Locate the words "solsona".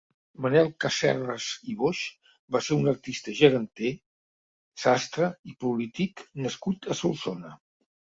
7.07-7.59